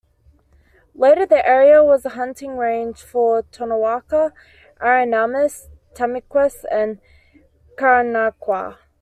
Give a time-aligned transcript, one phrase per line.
[0.95, 4.33] Later, the area was a hunting range for Tonkawa,
[4.81, 6.65] Aranamas, Tamiques,
[7.77, 8.77] Karankawa.